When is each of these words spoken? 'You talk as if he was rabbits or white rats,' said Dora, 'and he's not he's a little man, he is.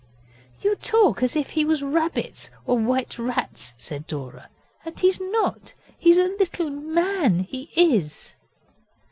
'You 0.61 0.73
talk 0.77 1.21
as 1.21 1.35
if 1.35 1.51
he 1.51 1.63
was 1.63 1.83
rabbits 1.83 2.49
or 2.65 2.75
white 2.75 3.19
rats,' 3.19 3.73
said 3.77 4.07
Dora, 4.07 4.49
'and 4.83 4.99
he's 4.99 5.21
not 5.21 5.75
he's 5.99 6.17
a 6.17 6.25
little 6.39 6.71
man, 6.71 7.41
he 7.41 7.69
is. 7.75 8.33